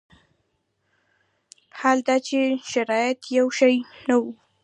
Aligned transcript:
حال 1.79 1.97
دا 2.07 2.15
چې 2.27 2.39
شرایط 2.71 3.19
یو 3.37 3.47
شان 3.57 3.77
وي. 4.21 4.31